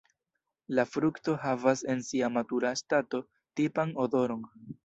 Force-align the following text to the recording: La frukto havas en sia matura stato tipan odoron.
La 0.77 0.85
frukto 0.93 1.35
havas 1.43 1.85
en 1.95 2.01
sia 2.09 2.31
matura 2.39 2.75
stato 2.83 3.23
tipan 3.61 3.97
odoron. 4.07 4.43